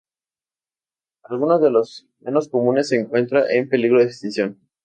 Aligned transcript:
Algunos 1.25 1.61
de 1.61 1.69
los 1.69 2.07
menos 2.21 2.47
comunes 2.49 2.87
se 2.89 2.95
encuentran 2.99 3.43
en 3.51 3.69
peligro 3.69 3.99
de 3.99 4.05
extinción. 4.05 4.59